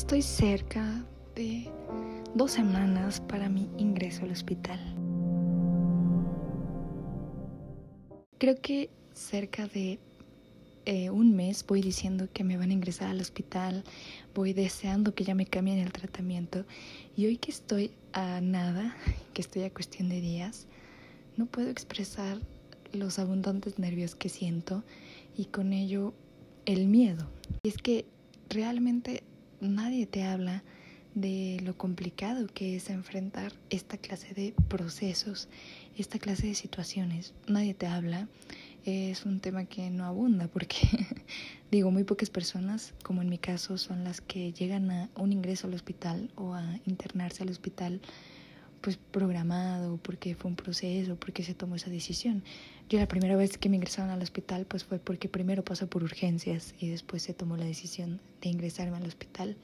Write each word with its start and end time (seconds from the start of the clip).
Estoy 0.00 0.22
cerca 0.22 1.04
de 1.36 1.70
dos 2.34 2.52
semanas 2.52 3.20
para 3.20 3.50
mi 3.50 3.68
ingreso 3.76 4.24
al 4.24 4.30
hospital. 4.30 4.80
Creo 8.38 8.56
que 8.62 8.88
cerca 9.12 9.68
de 9.68 9.98
eh, 10.86 11.10
un 11.10 11.36
mes 11.36 11.66
voy 11.66 11.82
diciendo 11.82 12.28
que 12.32 12.44
me 12.44 12.56
van 12.56 12.70
a 12.70 12.72
ingresar 12.72 13.10
al 13.10 13.20
hospital, 13.20 13.84
voy 14.34 14.54
deseando 14.54 15.14
que 15.14 15.24
ya 15.24 15.34
me 15.34 15.44
cambien 15.44 15.78
el 15.78 15.92
tratamiento 15.92 16.64
y 17.14 17.26
hoy 17.26 17.36
que 17.36 17.50
estoy 17.50 17.92
a 18.14 18.40
nada, 18.40 18.96
que 19.34 19.42
estoy 19.42 19.64
a 19.64 19.70
cuestión 19.70 20.08
de 20.08 20.22
días, 20.22 20.66
no 21.36 21.44
puedo 21.44 21.68
expresar 21.68 22.38
los 22.94 23.18
abundantes 23.18 23.78
nervios 23.78 24.14
que 24.14 24.30
siento 24.30 24.82
y 25.36 25.44
con 25.44 25.74
ello 25.74 26.14
el 26.64 26.86
miedo. 26.86 27.28
Y 27.62 27.68
es 27.68 27.76
que 27.76 28.06
realmente 28.48 29.24
nadie 29.60 30.06
te 30.06 30.24
habla 30.24 30.62
de 31.14 31.60
lo 31.64 31.76
complicado 31.76 32.46
que 32.46 32.76
es 32.76 32.88
enfrentar 32.90 33.52
esta 33.68 33.96
clase 33.96 34.32
de 34.34 34.54
procesos, 34.68 35.48
esta 35.96 36.18
clase 36.18 36.48
de 36.48 36.54
situaciones. 36.54 37.34
Nadie 37.46 37.74
te 37.74 37.86
habla. 37.86 38.28
Es 38.84 39.26
un 39.26 39.40
tema 39.40 39.66
que 39.66 39.90
no 39.90 40.06
abunda 40.06 40.48
porque, 40.48 40.78
digo, 41.70 41.90
muy 41.90 42.04
pocas 42.04 42.30
personas, 42.30 42.94
como 43.02 43.20
en 43.20 43.28
mi 43.28 43.38
caso, 43.38 43.76
son 43.76 44.04
las 44.04 44.20
que 44.20 44.52
llegan 44.52 44.90
a 44.90 45.10
un 45.16 45.32
ingreso 45.32 45.66
al 45.66 45.74
hospital 45.74 46.30
o 46.36 46.54
a 46.54 46.78
internarse 46.86 47.42
al 47.42 47.50
hospital 47.50 48.00
pues 48.80 48.96
programado, 48.96 49.98
porque 49.98 50.34
fue 50.34 50.50
un 50.50 50.56
proceso, 50.56 51.16
porque 51.16 51.42
se 51.42 51.54
tomó 51.54 51.76
esa 51.76 51.90
decisión. 51.90 52.42
Yo 52.88 52.98
la 52.98 53.06
primera 53.06 53.36
vez 53.36 53.58
que 53.58 53.68
me 53.68 53.76
ingresaron 53.76 54.10
al 54.10 54.22
hospital 54.22 54.66
pues 54.66 54.84
fue 54.84 54.98
porque 54.98 55.28
primero 55.28 55.64
pasó 55.64 55.86
por 55.88 56.02
urgencias 56.02 56.74
y 56.80 56.88
después 56.88 57.22
se 57.22 57.34
tomó 57.34 57.56
la 57.56 57.64
decisión 57.64 58.20
de 58.40 58.48
ingresarme 58.48 58.96
al 58.96 59.06
hospital 59.06 59.56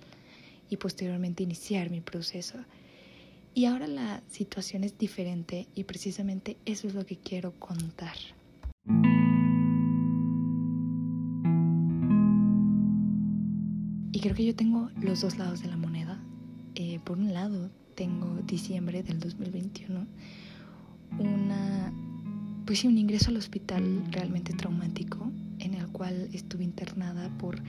y 0.68 0.76
posteriormente 0.76 1.42
iniciar 1.42 1.90
mi 1.90 2.00
proceso. 2.00 2.58
Y 3.54 3.64
ahora 3.64 3.86
la 3.86 4.22
situación 4.30 4.84
es 4.84 4.98
diferente 4.98 5.66
y 5.74 5.84
precisamente 5.84 6.58
eso 6.66 6.88
es 6.88 6.94
lo 6.94 7.06
que 7.06 7.16
quiero 7.16 7.52
contar. 7.58 8.16
Y 14.12 14.20
creo 14.20 14.34
que 14.34 14.44
yo 14.44 14.54
tengo 14.54 14.90
los 15.00 15.22
dos 15.22 15.36
lados 15.36 15.62
de 15.62 15.68
la 15.68 15.76
moneda. 15.76 16.18
Eh, 16.74 17.00
por 17.04 17.18
un 17.18 17.32
lado, 17.32 17.70
tengo 17.96 18.28
diciembre 18.46 19.02
del 19.02 19.18
2021 19.18 20.06
una 21.18 21.92
pues 22.64 22.80
sí 22.80 22.88
un 22.88 22.98
ingreso 22.98 23.30
al 23.30 23.36
hospital 23.38 24.04
realmente 24.10 24.52
traumático 24.52 25.32
en 25.58 25.74
el 25.74 25.88
cual 25.88 26.28
estuve 26.32 26.64
internada 26.64 27.28
por 27.38 27.60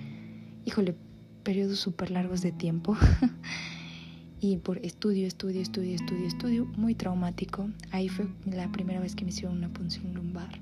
híjole 0.65 0.95
periodos 1.43 1.79
súper 1.79 2.11
largos 2.11 2.41
de 2.41 2.51
tiempo 2.51 2.97
y 4.41 4.57
por 4.57 4.77
estudio, 4.85 5.25
estudio, 5.25 5.61
estudio, 5.61 5.95
estudio, 5.95 6.27
estudio, 6.27 6.65
muy 6.75 6.93
traumático. 6.93 7.69
Ahí 7.91 8.09
fue 8.09 8.27
la 8.45 8.71
primera 8.71 8.99
vez 8.99 9.15
que 9.15 9.23
me 9.23 9.29
hicieron 9.29 9.57
una 9.57 9.69
punción 9.69 10.13
lumbar 10.13 10.59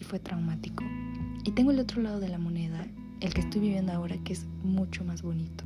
y 0.00 0.04
fue 0.04 0.20
traumático. 0.20 0.84
Y 1.44 1.50
tengo 1.50 1.70
el 1.72 1.80
otro 1.80 2.00
lado 2.00 2.20
de 2.20 2.28
la 2.28 2.38
moneda, 2.38 2.86
el 3.20 3.34
que 3.34 3.40
estoy 3.40 3.60
viviendo 3.60 3.92
ahora, 3.92 4.16
que 4.24 4.32
es 4.32 4.46
mucho 4.62 5.04
más 5.04 5.22
bonito. 5.22 5.64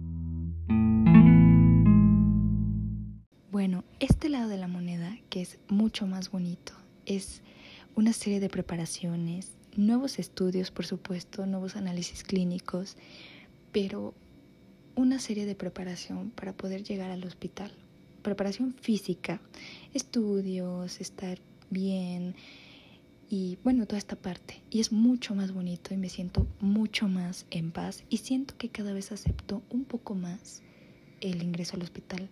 Es 5.40 5.58
mucho 5.68 6.06
más 6.06 6.30
bonito, 6.30 6.72
es 7.06 7.42
una 7.94 8.12
serie 8.12 8.40
de 8.40 8.48
preparaciones, 8.48 9.52
nuevos 9.76 10.18
estudios, 10.18 10.70
por 10.70 10.86
supuesto, 10.86 11.46
nuevos 11.46 11.76
análisis 11.76 12.22
clínicos, 12.24 12.96
pero 13.72 14.14
una 14.94 15.18
serie 15.18 15.46
de 15.46 15.54
preparación 15.54 16.30
para 16.30 16.52
poder 16.52 16.82
llegar 16.82 17.10
al 17.10 17.24
hospital. 17.24 17.72
Preparación 18.22 18.74
física, 18.74 19.40
estudios, 19.94 21.00
estar 21.00 21.38
bien 21.70 22.34
y 23.30 23.58
bueno, 23.62 23.86
toda 23.86 23.98
esta 23.98 24.16
parte. 24.16 24.62
Y 24.70 24.80
es 24.80 24.90
mucho 24.90 25.34
más 25.34 25.52
bonito 25.52 25.94
y 25.94 25.96
me 25.96 26.08
siento 26.08 26.46
mucho 26.60 27.08
más 27.08 27.46
en 27.50 27.70
paz 27.70 28.04
y 28.08 28.18
siento 28.18 28.54
que 28.58 28.70
cada 28.70 28.92
vez 28.92 29.12
acepto 29.12 29.62
un 29.70 29.84
poco 29.84 30.14
más 30.14 30.62
el 31.20 31.42
ingreso 31.42 31.76
al 31.76 31.82
hospital 31.82 32.28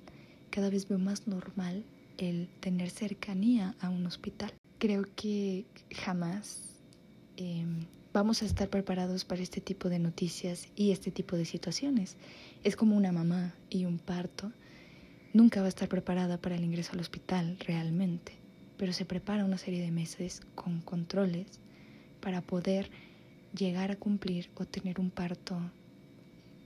cada 0.57 0.71
vez 0.71 0.89
veo 0.89 0.99
más 0.99 1.27
normal 1.27 1.85
el 2.19 2.49
tener 2.61 2.91
cercanía 2.91 3.75
a 3.81 3.89
un 3.89 4.07
hospital. 4.07 4.53
Creo 4.79 5.05
que 5.17 5.65
jamás 5.95 6.81
em, 7.37 7.87
vamos 8.13 8.43
a 8.43 8.47
estar 8.47 8.69
preparados 8.69 9.25
para 9.25 9.43
este 9.43 9.61
tipo 9.61 9.89
de 9.89 9.99
noticias 9.99 10.69
y 10.77 10.93
este 10.93 11.11
tipo 11.11 11.37
de 11.37 11.45
situaciones. 11.45 12.17
Es 12.65 12.77
como 12.77 12.97
una 12.97 13.13
mamá 13.13 13.55
y 13.71 13.85
un 13.85 13.99
parto. 13.99 14.53
Nunca 15.33 15.61
va 15.61 15.67
a 15.67 15.69
estar 15.69 15.89
preparada 15.89 16.41
para 16.41 16.57
el 16.57 16.65
ingreso 16.65 16.93
al 16.93 17.01
hospital 17.01 17.59
realmente, 17.61 18.33
pero 18.79 18.93
se 18.93 19.05
prepara 19.05 19.45
una 19.45 19.59
serie 19.59 19.83
de 19.83 19.91
meses 19.91 20.41
con 20.55 20.81
controles 20.81 21.61
para 22.21 22.41
poder 22.41 22.91
llegar 23.55 23.91
a 23.91 23.97
cumplir 23.97 24.51
o 24.55 24.65
tener 24.65 24.99
un 25.01 25.11
parto 25.11 25.59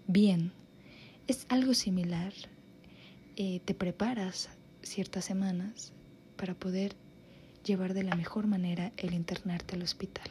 bien. 0.07 0.53
Es 1.27 1.47
algo 1.49 1.75
similar 1.75 2.33
eh, 3.43 3.61
te 3.65 3.73
preparas 3.73 4.51
ciertas 4.83 5.25
semanas 5.25 5.93
para 6.37 6.55
poder 6.55 6.97
llevar 7.65 7.95
de 7.95 8.03
la 8.03 8.17
mejor 8.17 8.47
manera 8.47 8.93
el 8.97 9.15
internarte 9.15 9.77
al 9.77 9.83
hospital. 9.83 10.31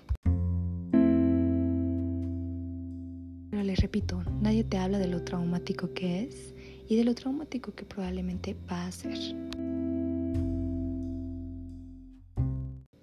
Pero 3.52 3.64
les 3.64 3.80
repito, 3.80 4.24
nadie 4.42 4.64
te 4.64 4.78
habla 4.78 5.00
de 5.00 5.08
lo 5.08 5.24
traumático 5.24 5.94
que 5.94 6.24
es 6.24 6.54
y 6.88 6.96
de 6.96 7.04
lo 7.04 7.14
traumático 7.14 7.74
que 7.74 7.86
probablemente 7.86 8.56
va 8.70 8.88
a 8.88 8.92
ser. 8.92 9.18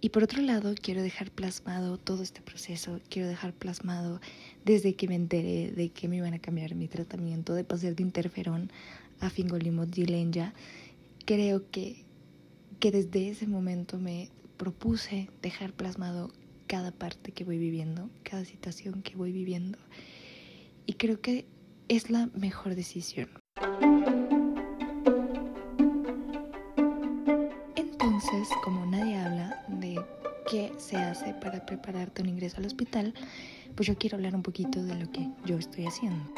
Y 0.06 0.10
por 0.10 0.22
otro 0.22 0.40
lado, 0.40 0.72
quiero 0.80 1.02
dejar 1.02 1.32
plasmado 1.32 1.98
todo 1.98 2.22
este 2.22 2.40
proceso, 2.40 3.00
quiero 3.08 3.28
dejar 3.28 3.52
plasmado 3.52 4.20
desde 4.64 4.94
que 4.94 5.08
me 5.08 5.16
enteré 5.16 5.72
de 5.72 5.88
que 5.88 6.06
me 6.06 6.16
iban 6.18 6.32
a 6.32 6.38
cambiar 6.38 6.76
mi 6.76 6.86
tratamiento 6.86 7.54
de 7.54 7.64
pasar 7.64 7.96
de 7.96 8.04
interferón 8.04 8.70
a 9.18 9.30
Fingolimod 9.30 9.88
Dilenya, 9.88 10.54
creo 11.26 11.68
que, 11.70 12.06
que 12.80 12.90
desde 12.90 13.28
ese 13.28 13.46
momento 13.46 13.98
me 13.98 14.30
propuse 14.56 15.28
dejar 15.42 15.72
plasmado 15.74 16.32
cada 16.66 16.92
parte 16.92 17.32
que 17.32 17.44
voy 17.44 17.58
viviendo, 17.58 18.08
cada 18.22 18.44
situación 18.44 19.02
que 19.02 19.16
voy 19.16 19.32
viviendo. 19.32 19.78
Y 20.86 20.94
creo 20.94 21.20
que 21.20 21.46
es 21.88 22.10
la 22.10 22.28
mejor 22.34 22.74
decisión. 22.74 23.28
Entonces, 27.74 28.48
como 28.64 28.86
nadie 28.86 29.16
habla 29.16 29.64
de 29.68 30.00
qué 30.50 30.72
se 30.78 30.96
hace 30.96 31.34
para 31.34 31.66
prepararte 31.66 32.22
un 32.22 32.28
ingreso 32.28 32.58
al 32.58 32.66
hospital, 32.66 33.14
pues 33.74 33.88
yo 33.88 33.98
quiero 33.98 34.16
hablar 34.16 34.34
un 34.34 34.42
poquito 34.42 34.82
de 34.82 34.94
lo 34.94 35.10
que 35.10 35.28
yo 35.44 35.58
estoy 35.58 35.86
haciendo. 35.86 36.32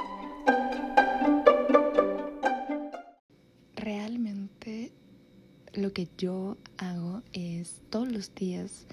Que 5.98 6.08
yo 6.16 6.56
hago 6.76 7.24
es 7.32 7.80
todos 7.90 8.12
los 8.12 8.32
días 8.32 8.86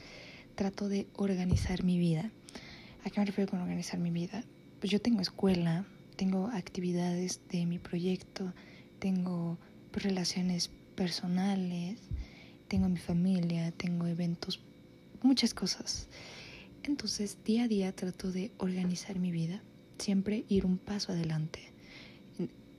trato 0.56 0.90
de 0.90 1.06
organizar 1.14 1.84
mi 1.84 2.00
vida. 2.00 2.32
¿A 3.04 3.12
qué 3.12 3.20
me 3.20 3.28
refiero 3.28 3.52
con 3.52 3.62
organizar 3.62 4.00
mi 4.00 4.10
vida? 4.10 4.44
Pues 4.80 4.92
yo 4.92 5.00
tengo 5.00 5.22
escuela, 5.22 5.86
tengo 6.16 6.48
actividades 6.48 7.42
de 7.52 7.68
mi 7.68 7.78
proyecto, 7.78 8.52
tengo 8.98 9.60
relaciones 9.94 10.72
personales, 10.96 12.00
tengo 12.70 12.90
mi 12.90 12.98
familia, 12.98 13.70
tengo 13.70 14.08
eventos, 14.08 14.60
muchas 15.22 15.54
cosas. 15.54 16.08
Entonces, 16.82 17.38
día 17.46 17.66
a 17.66 17.68
día 17.68 17.96
trato 17.96 18.32
de 18.32 18.52
organizar 18.58 19.20
mi 19.20 19.30
vida, 19.32 19.62
siempre 20.00 20.44
ir 20.50 20.66
un 20.66 20.80
paso 20.80 21.12
adelante. 21.12 21.72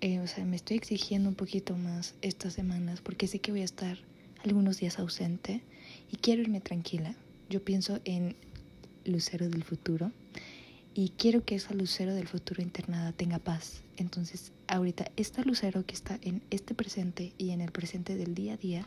Eh, 0.00 0.18
o 0.18 0.26
sea, 0.26 0.44
me 0.44 0.56
estoy 0.56 0.78
exigiendo 0.78 1.28
un 1.28 1.36
poquito 1.36 1.76
más 1.76 2.16
estas 2.22 2.54
semanas 2.54 3.00
porque 3.00 3.28
sé 3.28 3.38
que 3.38 3.52
voy 3.52 3.60
a 3.62 3.64
estar 3.64 3.98
algunos 4.46 4.78
días 4.78 4.98
ausente 4.98 5.62
y 6.10 6.16
quiero 6.16 6.42
irme 6.42 6.60
tranquila. 6.60 7.14
Yo 7.50 7.62
pienso 7.64 8.00
en 8.04 8.36
Lucero 9.04 9.48
del 9.48 9.64
futuro 9.64 10.12
y 10.94 11.10
quiero 11.10 11.44
que 11.44 11.56
esa 11.56 11.74
Lucero 11.74 12.14
del 12.14 12.28
futuro 12.28 12.62
internada 12.62 13.12
tenga 13.12 13.38
paz. 13.38 13.82
Entonces, 13.96 14.52
ahorita 14.68 15.10
esta 15.16 15.42
Lucero 15.42 15.84
que 15.84 15.94
está 15.94 16.18
en 16.22 16.42
este 16.50 16.74
presente 16.74 17.32
y 17.38 17.50
en 17.50 17.60
el 17.60 17.72
presente 17.72 18.16
del 18.16 18.34
día 18.34 18.54
a 18.54 18.56
día, 18.56 18.86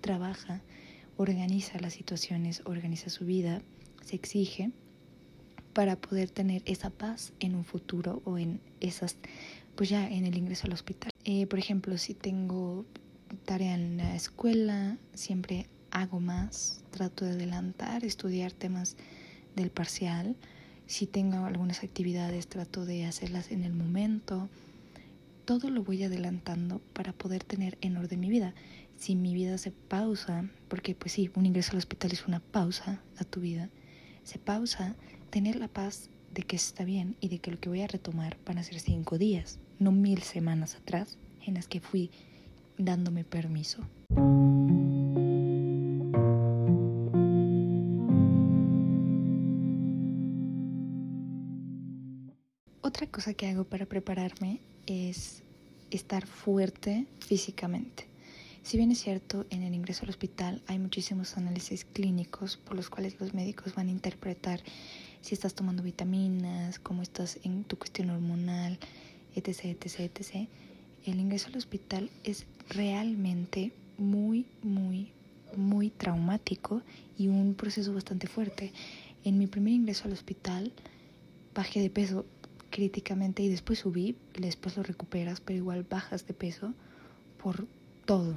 trabaja, 0.00 0.62
organiza 1.16 1.80
las 1.80 1.94
situaciones, 1.94 2.62
organiza 2.64 3.10
su 3.10 3.24
vida, 3.24 3.62
se 4.04 4.14
exige 4.14 4.70
para 5.72 5.96
poder 5.96 6.30
tener 6.30 6.62
esa 6.64 6.90
paz 6.90 7.32
en 7.40 7.54
un 7.54 7.64
futuro 7.64 8.22
o 8.24 8.38
en 8.38 8.60
esas 8.80 9.16
pues 9.74 9.90
ya 9.90 10.08
en 10.10 10.26
el 10.26 10.36
ingreso 10.36 10.66
al 10.66 10.72
hospital. 10.72 11.12
Eh, 11.24 11.46
por 11.46 11.60
ejemplo, 11.60 11.96
si 11.98 12.12
tengo 12.12 12.84
tarea 13.44 13.74
en 13.74 13.96
la 13.96 14.14
escuela, 14.14 14.96
siempre 15.14 15.66
hago 15.90 16.20
más, 16.20 16.82
trato 16.90 17.24
de 17.24 17.32
adelantar, 17.32 18.04
estudiar 18.04 18.52
temas 18.52 18.96
del 19.56 19.70
parcial. 19.70 20.36
Si 20.86 21.06
tengo 21.06 21.44
algunas 21.44 21.82
actividades, 21.82 22.46
trato 22.48 22.84
de 22.86 23.04
hacerlas 23.04 23.50
en 23.50 23.64
el 23.64 23.72
momento. 23.72 24.48
todo 25.44 25.70
lo 25.70 25.82
voy 25.82 26.02
adelantando 26.02 26.80
para 26.92 27.14
poder 27.14 27.42
tener 27.42 27.78
en 27.80 27.96
orden 27.96 28.20
mi 28.20 28.28
vida. 28.28 28.54
Si 28.96 29.14
mi 29.14 29.32
vida 29.32 29.56
se 29.56 29.70
pausa, 29.70 30.50
porque 30.68 30.94
pues 30.94 31.12
sí, 31.12 31.30
un 31.34 31.46
ingreso 31.46 31.72
al 31.72 31.78
hospital 31.78 32.12
es 32.12 32.26
una 32.26 32.40
pausa 32.40 33.00
a 33.16 33.24
tu 33.24 33.40
vida, 33.40 33.70
se 34.24 34.38
pausa, 34.38 34.94
tener 35.30 35.56
la 35.56 35.68
paz 35.68 36.10
de 36.34 36.42
que 36.42 36.56
está 36.56 36.84
bien 36.84 37.16
y 37.20 37.28
de 37.28 37.38
que 37.38 37.50
lo 37.50 37.58
que 37.60 37.70
voy 37.70 37.80
a 37.80 37.86
retomar 37.86 38.36
van 38.44 38.58
a 38.58 38.62
ser 38.62 38.78
cinco 38.78 39.16
días, 39.16 39.58
no 39.78 39.90
mil 39.90 40.22
semanas 40.22 40.74
atrás 40.74 41.16
en 41.46 41.54
las 41.54 41.66
que 41.66 41.80
fui 41.80 42.10
dándome 42.78 43.24
permiso. 43.24 43.82
Otra 52.80 53.06
cosa 53.06 53.34
que 53.34 53.48
hago 53.48 53.64
para 53.64 53.86
prepararme 53.86 54.60
es 54.86 55.42
estar 55.90 56.26
fuerte 56.26 57.06
físicamente. 57.20 58.06
Si 58.62 58.76
bien 58.76 58.90
es 58.90 59.00
cierto, 59.00 59.46
en 59.50 59.62
el 59.62 59.74
ingreso 59.74 60.04
al 60.04 60.10
hospital 60.10 60.62
hay 60.66 60.78
muchísimos 60.78 61.36
análisis 61.36 61.84
clínicos 61.84 62.56
por 62.56 62.76
los 62.76 62.90
cuales 62.90 63.18
los 63.20 63.34
médicos 63.34 63.74
van 63.74 63.88
a 63.88 63.92
interpretar 63.92 64.60
si 65.20 65.34
estás 65.34 65.54
tomando 65.54 65.82
vitaminas, 65.82 66.78
cómo 66.78 67.02
estás 67.02 67.38
en 67.44 67.64
tu 67.64 67.78
cuestión 67.78 68.10
hormonal, 68.10 68.78
etc, 69.34 69.64
etc, 69.64 70.00
etc. 70.00 70.48
El 71.06 71.20
ingreso 71.20 71.48
al 71.48 71.56
hospital 71.56 72.10
es 72.24 72.46
realmente 72.68 73.72
muy, 73.96 74.46
muy, 74.62 75.08
muy 75.56 75.90
traumático 75.90 76.82
y 77.18 77.28
un 77.28 77.54
proceso 77.54 77.94
bastante 77.94 78.26
fuerte. 78.26 78.72
En 79.24 79.38
mi 79.38 79.46
primer 79.46 79.74
ingreso 79.74 80.04
al 80.06 80.12
hospital 80.12 80.72
bajé 81.54 81.80
de 81.80 81.90
peso 81.90 82.24
críticamente 82.70 83.42
y 83.42 83.48
después 83.48 83.80
subí, 83.80 84.16
después 84.38 84.76
lo 84.76 84.82
recuperas, 84.82 85.40
pero 85.40 85.58
igual 85.58 85.84
bajas 85.88 86.26
de 86.26 86.34
peso 86.34 86.74
por 87.42 87.66
todo. 88.04 88.36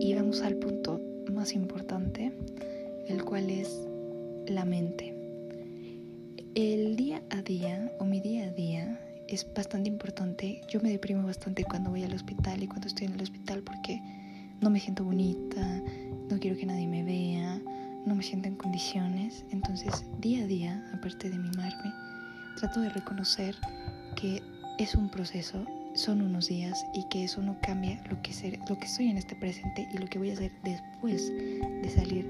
Y 0.00 0.14
vamos 0.14 0.42
al 0.42 0.56
punto 0.56 1.00
más 1.32 1.52
importante, 1.52 2.32
el 3.08 3.24
cual 3.24 3.50
es 3.50 3.86
la 4.46 4.64
mente. 4.64 5.13
El 6.54 6.94
día 6.94 7.20
a 7.30 7.42
día 7.42 7.90
o 7.98 8.04
mi 8.04 8.20
día 8.20 8.44
a 8.44 8.50
día 8.50 9.00
es 9.26 9.44
bastante 9.54 9.88
importante. 9.88 10.60
Yo 10.70 10.80
me 10.80 10.90
deprimo 10.90 11.26
bastante 11.26 11.64
cuando 11.64 11.90
voy 11.90 12.04
al 12.04 12.14
hospital 12.14 12.62
y 12.62 12.68
cuando 12.68 12.86
estoy 12.86 13.08
en 13.08 13.14
el 13.14 13.22
hospital 13.22 13.60
porque 13.64 14.00
no 14.60 14.70
me 14.70 14.78
siento 14.78 15.02
bonita, 15.02 15.82
no 16.30 16.38
quiero 16.38 16.56
que 16.56 16.64
nadie 16.64 16.86
me 16.86 17.02
vea, 17.02 17.60
no 18.06 18.14
me 18.14 18.22
siento 18.22 18.46
en 18.46 18.54
condiciones. 18.54 19.44
Entonces, 19.50 20.04
día 20.20 20.44
a 20.44 20.46
día, 20.46 20.90
aparte 20.94 21.28
de 21.28 21.36
mimarme, 21.36 21.92
trato 22.60 22.78
de 22.78 22.90
reconocer 22.90 23.56
que 24.14 24.40
es 24.78 24.94
un 24.94 25.08
proceso, 25.08 25.66
son 25.96 26.22
unos 26.22 26.46
días 26.46 26.86
y 26.94 27.02
que 27.08 27.24
eso 27.24 27.42
no 27.42 27.58
cambia 27.62 28.00
lo 28.08 28.22
que, 28.22 28.32
ser, 28.32 28.60
lo 28.68 28.78
que 28.78 28.86
soy 28.86 29.08
en 29.08 29.16
este 29.16 29.34
presente 29.34 29.88
y 29.92 29.98
lo 29.98 30.06
que 30.06 30.20
voy 30.20 30.30
a 30.30 30.34
hacer 30.34 30.52
después 30.62 31.32
de 31.82 31.90
salir 31.90 32.24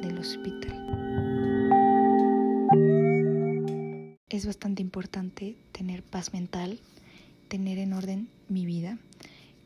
del 0.00 0.16
hospital. 0.16 1.79
Es 4.40 4.46
bastante 4.46 4.80
importante 4.80 5.54
tener 5.70 6.02
paz 6.02 6.32
mental, 6.32 6.80
tener 7.48 7.76
en 7.76 7.92
orden 7.92 8.30
mi 8.48 8.64
vida. 8.64 8.96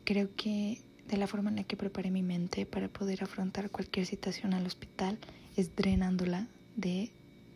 Creo 0.03 0.35
que 0.35 0.81
de 1.07 1.15
la 1.15 1.27
forma 1.27 1.49
en 1.49 1.55
la 1.55 1.63
que 1.63 1.77
preparé 1.77 2.11
mi 2.11 2.23
mente 2.23 2.65
para 2.65 2.89
poder 2.89 3.23
afrontar 3.23 3.71
cualquier 3.71 4.05
situación 4.05 4.53
al 4.53 4.65
hospital 4.65 5.17
es 5.55 5.77
drenándola 5.77 6.49
de 6.75 7.09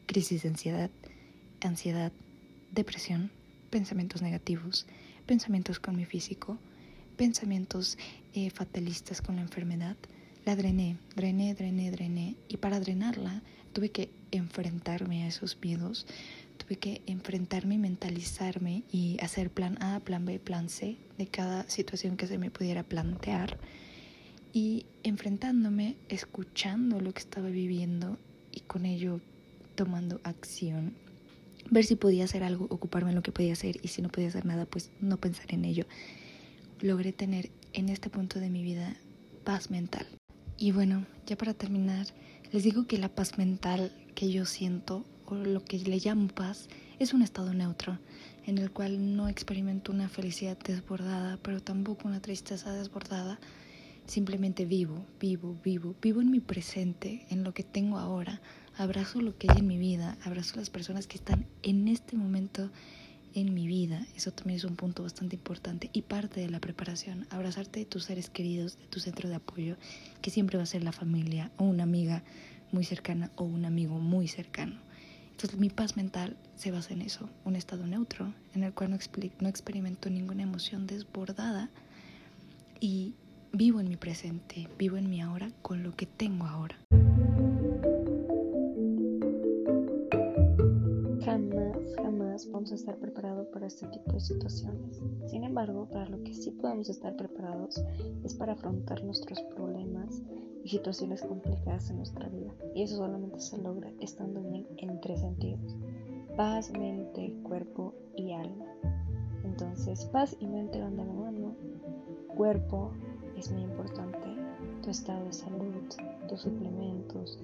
crisis 0.06 0.44
de 0.44 0.48
ansiedad, 0.48 0.90
ansiedad, 1.60 2.14
depresión, 2.72 3.32
pensamientos 3.70 4.22
negativos, 4.22 4.86
pensamientos 5.26 5.78
con 5.78 5.98
mi 5.98 6.06
físico, 6.06 6.58
pensamientos 7.18 7.98
eh, 8.34 8.50
fatalistas 8.50 9.22
con 9.22 9.36
la 9.36 9.42
enfermedad. 9.42 9.98
La 10.46 10.56
drené, 10.56 10.96
drené, 11.18 11.54
drené, 11.54 11.92
drené. 11.92 12.38
Y 12.48 12.56
para 12.56 12.80
drenarla 12.80 13.42
tuve 13.74 13.90
que 13.90 14.10
enfrentarme 14.32 15.26
a 15.26 15.28
esos 15.28 15.58
miedos, 15.62 16.06
tuve 16.70 16.78
que 16.78 17.02
enfrentarme 17.08 17.76
y 17.76 17.78
mentalizarme 17.80 18.84
y 18.92 19.18
hacer 19.24 19.50
plan 19.50 19.82
A, 19.82 20.00
plan 20.02 20.24
B, 20.24 20.38
plan 20.38 20.70
C 20.70 20.98
de 21.18 21.26
cada 21.26 21.68
situación 21.68 22.16
que 22.16 22.28
se 22.28 22.38
me 22.38 22.52
pudiera 22.52 22.84
plantear. 22.84 23.58
Y 24.54 24.86
enfrentándome, 25.02 25.96
escuchando 26.10 27.02
lo 27.02 27.12
que 27.12 27.22
estaba 27.22 27.50
viviendo 27.50 28.20
y 28.52 28.60
con 28.62 28.86
ello 28.86 29.20
tomando 29.74 30.22
acción. 30.24 30.94
Ver 31.72 31.86
si 31.86 31.96
podía 31.96 32.26
hacer 32.26 32.44
algo, 32.44 32.68
ocuparme 32.70 33.10
en 33.10 33.16
lo 33.16 33.24
que 33.24 33.32
podía 33.32 33.54
hacer 33.54 33.80
y 33.82 33.88
si 33.88 34.04
no 34.04 34.10
podía 34.10 34.28
hacer 34.28 34.46
nada, 34.46 34.68
pues 34.68 34.92
no 35.02 35.18
pensar 35.18 35.52
en 35.52 35.66
ello. 35.66 35.86
Logré 36.82 37.14
tener 37.14 37.50
en 37.74 37.90
este 37.90 38.12
punto 38.12 38.40
de 38.40 38.52
mi 38.52 38.62
vida 38.62 38.96
paz 39.44 39.72
mental. 39.72 40.06
Y 40.60 40.72
bueno, 40.72 41.08
ya 41.26 41.36
para 41.36 41.56
terminar, 41.56 42.06
les 42.52 42.64
digo 42.64 42.86
que 42.86 43.00
la 43.00 43.10
paz 43.10 43.40
mental 43.40 43.92
que 44.14 44.32
yo 44.32 44.46
siento 44.46 45.04
lo 45.36 45.64
que 45.64 45.78
le 45.80 46.00
llamo 46.00 46.28
paz, 46.28 46.68
es 47.00 47.14
un 47.14 47.22
estado 47.22 47.54
neutro, 47.54 47.98
en 48.46 48.58
el 48.58 48.72
cual 48.72 49.16
no 49.16 49.28
experimento 49.28 49.92
una 49.92 50.10
felicidad 50.10 50.58
desbordada, 50.58 51.38
pero 51.42 51.62
tampoco 51.62 52.08
una 52.08 52.22
tristeza 52.22 52.74
desbordada. 52.74 53.40
Simplemente 54.06 54.66
vivo, 54.66 55.06
vivo, 55.20 55.56
vivo, 55.64 55.96
vivo 56.02 56.22
en 56.22 56.32
mi 56.32 56.40
presente, 56.40 57.26
en 57.30 57.44
lo 57.44 57.54
que 57.54 57.64
tengo 57.64 57.98
ahora. 57.98 58.42
Abrazo 58.78 59.22
lo 59.22 59.38
que 59.38 59.48
hay 59.50 59.60
en 59.60 59.68
mi 59.68 59.78
vida, 59.78 60.18
abrazo 60.24 60.58
las 60.58 60.70
personas 60.70 61.06
que 61.06 61.18
están 61.18 61.46
en 61.64 61.88
este 61.88 62.16
momento 62.18 62.72
en 63.36 63.54
mi 63.54 63.68
vida. 63.68 64.06
Eso 64.16 64.32
también 64.32 64.58
es 64.58 64.64
un 64.64 64.76
punto 64.76 65.04
bastante 65.04 65.36
importante 65.36 65.90
y 65.94 66.02
parte 66.02 66.42
de 66.42 66.50
la 66.50 66.60
preparación. 66.60 67.28
Abrazarte 67.30 67.80
de 67.80 67.86
tus 67.86 68.06
seres 68.06 68.30
queridos, 68.30 68.78
de 68.80 68.88
tu 68.88 69.00
centro 69.00 69.30
de 69.30 69.36
apoyo, 69.36 69.78
que 70.22 70.32
siempre 70.32 70.58
va 70.58 70.64
a 70.64 70.68
ser 70.68 70.84
la 70.84 70.92
familia 70.92 71.52
o 71.58 71.66
una 71.66 71.84
amiga 71.84 72.24
muy 72.72 72.84
cercana 72.84 73.32
o 73.36 73.44
un 73.44 73.66
amigo 73.66 74.00
muy 74.00 74.28
cercano. 74.28 74.89
Entonces 75.40 75.58
mi 75.58 75.70
paz 75.70 75.96
mental 75.96 76.36
se 76.58 76.70
basa 76.70 76.94
en 76.94 77.02
eso, 77.02 77.30
un 77.46 77.56
estado 77.56 77.88
neutro 77.88 78.34
en 78.54 78.64
el 78.66 78.74
cual 78.74 78.90
no, 78.90 78.98
no 79.40 79.48
experimento 79.48 80.10
ninguna 80.10 80.44
emoción 80.44 80.86
desbordada 80.86 81.70
y 82.82 83.14
vivo 83.54 83.80
en 83.80 83.88
mi 83.88 83.96
presente, 83.96 84.68
vivo 84.78 84.98
en 84.98 85.10
mi 85.10 85.22
ahora 85.22 85.50
con 85.62 85.82
lo 85.82 85.96
que 85.96 86.08
tengo 86.08 86.46
ahora. 86.46 86.76
Jamás, 91.24 91.78
jamás 91.96 92.52
vamos 92.52 92.74
a 92.74 92.76
estar 92.76 92.98
preparados 92.98 93.48
para 93.54 93.68
este 93.68 93.88
tipo 93.88 94.12
de 94.12 94.20
situaciones. 94.20 95.02
Sin 95.28 95.46
embargo, 95.46 95.88
para 95.88 96.10
lo 96.10 96.22
que 96.22 96.34
sí 96.34 96.52
podemos 96.52 96.90
estar 96.90 97.16
preparados 97.16 97.82
es 98.26 98.34
para 98.36 98.52
afrontar 98.52 99.06
nuestros 99.06 99.42
problemas 99.56 100.22
y 100.64 100.70
situaciones 100.70 101.22
complicadas 101.22 101.90
en 101.90 101.98
nuestra 101.98 102.28
vida. 102.30 102.54
Y 102.76 102.84
eso 102.84 102.98
solamente 102.98 103.40
se 103.40 103.58
logra 103.58 103.92
estando 104.00 104.42
bien 104.42 104.68
en 104.78 105.00
tres 105.02 105.22
sentidos. 105.22 105.76
Paz, 106.36 106.72
mente, 106.72 107.34
cuerpo 107.44 107.94
y 108.16 108.34
alma. 108.34 108.66
Entonces, 109.44 110.06
paz 110.06 110.36
y 110.40 110.48
mente 110.48 110.82
van 110.82 110.96
de 110.98 111.06
la 111.06 111.14
mano. 111.14 111.56
Cuerpo 112.36 112.92
es 113.38 113.52
muy 113.52 113.64
importante. 113.64 114.20
Tu 114.84 114.90
estado 114.90 115.26
de 115.26 115.34
salud, 115.34 115.84
tus 116.28 116.42
suplementos, 116.42 117.40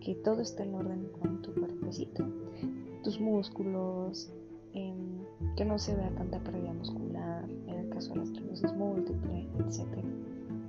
que 0.00 0.14
todo 0.16 0.40
esté 0.40 0.64
en 0.64 0.74
orden 0.74 1.08
con 1.20 1.42
tu 1.42 1.52
cuerpecito. 1.54 2.24
Tus 3.04 3.20
músculos, 3.20 4.32
em, 4.74 5.22
que 5.56 5.64
no 5.64 5.78
se 5.78 5.94
vea 5.94 6.10
tanta 6.10 6.38
pérdida 6.40 6.72
muscular, 6.72 7.48
en 7.66 7.74
el 7.74 7.88
caso 7.90 8.10
de 8.10 8.16
la 8.16 8.22
esclerosis 8.24 8.72
múltiple, 8.74 9.48
etc. 9.58 10.04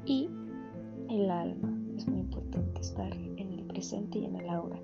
Y 0.06 0.30
el 1.10 1.30
alma, 1.30 1.73
es 1.98 2.08
muy 2.08 2.20
importante 2.20 2.82
estar 2.82 3.14
en 3.16 3.52
el 3.52 3.66
presente 3.66 4.20
y 4.20 4.26
en 4.26 4.36
el 4.36 4.50
ahora. 4.50 4.80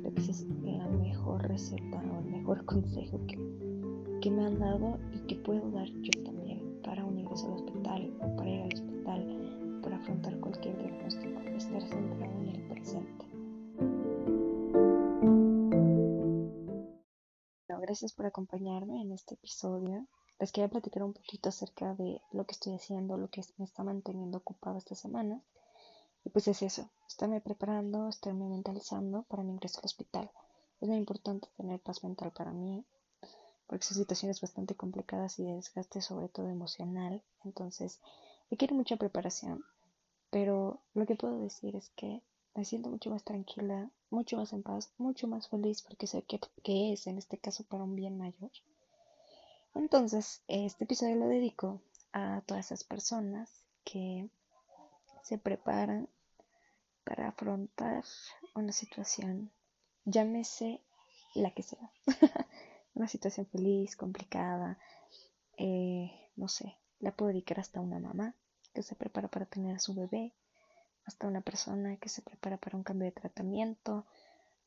Creo 0.00 0.14
que 0.14 0.20
es 0.20 0.46
la 0.62 0.88
mejor 0.88 1.42
receta 1.48 1.98
o 1.98 2.18
el 2.20 2.24
mejor 2.26 2.64
consejo 2.66 3.20
que, 3.26 3.38
que 4.20 4.30
me 4.30 4.44
han 4.44 4.58
dado 4.58 4.98
y 5.12 5.20
que 5.26 5.36
puedo 5.36 5.70
dar 5.70 5.88
yo 5.88 6.22
también 6.24 6.80
para 6.82 7.04
un 7.04 7.18
ingreso 7.18 7.46
al 7.46 7.54
hospital 7.54 8.12
o 8.20 8.36
para 8.36 8.50
ir 8.50 8.60
al 8.62 8.72
hospital, 8.72 9.80
para 9.82 9.96
afrontar 9.96 10.40
cualquier 10.40 10.78
diagnóstico, 10.78 11.40
estar 11.40 11.82
centrado 11.82 12.40
en 12.40 12.48
el 12.48 12.68
presente. 12.68 13.32
gracias 17.92 18.14
por 18.14 18.24
acompañarme 18.24 19.02
en 19.02 19.12
este 19.12 19.34
episodio. 19.34 20.06
Les 20.40 20.50
quería 20.50 20.70
platicar 20.70 21.02
un 21.02 21.12
poquito 21.12 21.50
acerca 21.50 21.94
de 21.94 22.22
lo 22.32 22.46
que 22.46 22.52
estoy 22.52 22.74
haciendo, 22.74 23.18
lo 23.18 23.28
que 23.28 23.42
me 23.58 23.66
está 23.66 23.82
manteniendo 23.82 24.38
ocupado 24.38 24.78
esta 24.78 24.94
semana. 24.94 25.42
Y 26.24 26.30
pues 26.30 26.48
es 26.48 26.62
eso, 26.62 26.90
estarme 27.08 27.40
preparando, 27.40 28.08
estarme 28.08 28.48
mentalizando 28.48 29.24
para 29.24 29.42
mi 29.42 29.52
ingreso 29.52 29.80
al 29.80 29.86
hospital. 29.86 30.30
Es 30.80 30.88
muy 30.88 30.98
importante 30.98 31.48
tener 31.56 31.80
paz 31.80 32.02
mental 32.04 32.32
para 32.32 32.52
mí, 32.52 32.84
porque 33.66 33.84
son 33.84 33.96
situaciones 33.96 34.40
bastante 34.40 34.74
complicadas 34.74 35.38
y 35.38 35.44
de 35.44 35.54
desgaste, 35.54 36.00
sobre 36.00 36.28
todo 36.28 36.48
emocional. 36.48 37.22
Entonces, 37.44 38.00
requiere 38.50 38.74
mucha 38.74 38.96
preparación. 38.96 39.64
Pero 40.30 40.80
lo 40.94 41.06
que 41.06 41.14
puedo 41.14 41.38
decir 41.38 41.76
es 41.76 41.90
que 41.90 42.22
me 42.54 42.64
siento 42.64 42.90
mucho 42.90 43.10
más 43.10 43.24
tranquila, 43.24 43.90
mucho 44.10 44.36
más 44.36 44.52
en 44.52 44.62
paz, 44.62 44.92
mucho 44.98 45.26
más 45.26 45.48
feliz 45.48 45.82
porque 45.82 46.06
sé 46.06 46.22
que, 46.22 46.38
que 46.62 46.92
es 46.92 47.06
en 47.06 47.18
este 47.18 47.38
caso 47.38 47.64
para 47.64 47.84
un 47.84 47.96
bien 47.96 48.18
mayor. 48.18 48.50
Entonces, 49.74 50.42
este 50.48 50.84
episodio 50.84 51.16
lo 51.16 51.28
dedico 51.28 51.80
a 52.12 52.42
todas 52.46 52.66
esas 52.66 52.84
personas 52.84 53.64
que 53.84 54.28
se 55.22 55.38
preparan 55.38 56.08
para 57.04 57.28
afrontar 57.28 58.04
una 58.54 58.72
situación, 58.72 59.50
llámese 60.04 60.80
la 61.34 61.52
que 61.52 61.62
sea, 61.62 61.90
una 62.94 63.08
situación 63.08 63.46
feliz, 63.46 63.96
complicada, 63.96 64.78
eh, 65.56 66.10
no 66.36 66.48
sé, 66.48 66.78
la 66.98 67.12
puedo 67.12 67.30
dedicar 67.30 67.60
hasta 67.60 67.80
una 67.80 67.98
mamá 67.98 68.34
que 68.72 68.82
se 68.82 68.94
prepara 68.94 69.28
para 69.28 69.46
tener 69.46 69.76
a 69.76 69.80
su 69.80 69.94
bebé, 69.94 70.34
hasta 71.04 71.26
una 71.26 71.40
persona 71.40 71.96
que 71.96 72.08
se 72.08 72.22
prepara 72.22 72.58
para 72.58 72.76
un 72.76 72.84
cambio 72.84 73.06
de 73.06 73.12
tratamiento, 73.12 74.06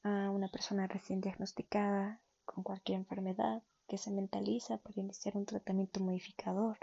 a 0.03 0.29
una 0.29 0.49
persona 0.49 0.87
recién 0.87 1.21
diagnosticada 1.21 2.21
con 2.43 2.63
cualquier 2.63 2.99
enfermedad, 2.99 3.63
que 3.87 3.97
se 3.97 4.11
mentaliza 4.11 4.77
para 4.77 4.99
iniciar 4.99 5.37
un 5.37 5.45
tratamiento 5.45 5.99
modificador. 5.99 6.77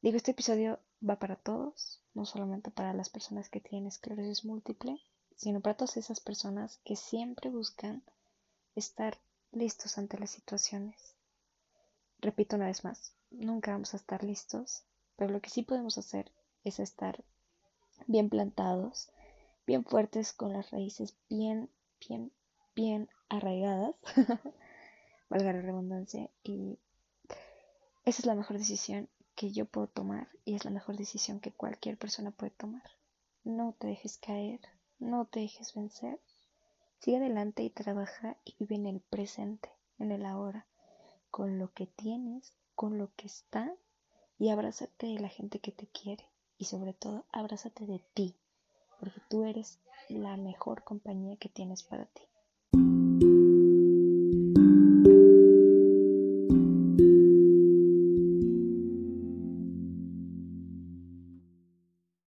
Digo, 0.00 0.16
este 0.16 0.30
episodio 0.30 0.80
va 1.06 1.18
para 1.18 1.36
todos, 1.36 2.00
no 2.14 2.24
solamente 2.24 2.70
para 2.70 2.92
las 2.92 3.08
personas 3.08 3.48
que 3.48 3.60
tienen 3.60 3.88
esclerosis 3.88 4.44
múltiple, 4.44 5.00
sino 5.36 5.60
para 5.60 5.76
todas 5.76 5.96
esas 5.96 6.20
personas 6.20 6.80
que 6.84 6.96
siempre 6.96 7.50
buscan 7.50 8.02
estar 8.74 9.18
listos 9.52 9.98
ante 9.98 10.18
las 10.18 10.30
situaciones. 10.30 11.14
Repito 12.20 12.56
una 12.56 12.66
vez 12.66 12.84
más, 12.84 13.14
nunca 13.30 13.72
vamos 13.72 13.94
a 13.94 13.98
estar 13.98 14.24
listos, 14.24 14.82
pero 15.16 15.32
lo 15.32 15.40
que 15.40 15.50
sí 15.50 15.62
podemos 15.62 15.98
hacer 15.98 16.32
es 16.64 16.80
estar 16.80 17.24
bien 18.06 18.28
plantados, 18.28 19.10
bien 19.66 19.84
fuertes, 19.84 20.32
con 20.32 20.52
las 20.52 20.70
raíces 20.70 21.16
bien, 21.28 21.70
bien, 22.00 22.32
bien 22.74 23.08
arraigadas 23.28 23.94
valga 25.28 25.52
la 25.52 25.60
redundancia, 25.62 26.30
y 26.42 26.78
esa 28.04 28.22
es 28.22 28.26
la 28.26 28.34
mejor 28.34 28.58
decisión 28.58 29.08
que 29.38 29.52
yo 29.52 29.66
puedo 29.66 29.86
tomar 29.86 30.26
y 30.44 30.56
es 30.56 30.64
la 30.64 30.72
mejor 30.72 30.96
decisión 30.96 31.38
que 31.38 31.52
cualquier 31.52 31.96
persona 31.96 32.32
puede 32.32 32.50
tomar. 32.50 32.82
No 33.44 33.72
te 33.78 33.86
dejes 33.86 34.18
caer, 34.18 34.58
no 34.98 35.26
te 35.26 35.38
dejes 35.38 35.74
vencer. 35.74 36.18
Sigue 36.98 37.18
adelante 37.18 37.62
y 37.62 37.70
trabaja 37.70 38.36
y 38.44 38.56
vive 38.58 38.74
en 38.74 38.86
el 38.86 38.98
presente, 38.98 39.70
en 40.00 40.10
el 40.10 40.26
ahora, 40.26 40.66
con 41.30 41.56
lo 41.60 41.72
que 41.72 41.86
tienes, 41.86 42.52
con 42.74 42.98
lo 42.98 43.14
que 43.14 43.28
está 43.28 43.72
y 44.40 44.48
abrázate 44.48 45.06
de 45.06 45.20
la 45.20 45.28
gente 45.28 45.60
que 45.60 45.70
te 45.70 45.86
quiere 45.86 46.24
y 46.58 46.64
sobre 46.64 46.92
todo 46.92 47.24
abrázate 47.30 47.86
de 47.86 48.00
ti, 48.14 48.34
porque 48.98 49.20
tú 49.30 49.44
eres 49.44 49.78
la 50.08 50.36
mejor 50.36 50.82
compañía 50.82 51.36
que 51.36 51.48
tienes 51.48 51.84
para 51.84 52.06
ti. 52.06 52.27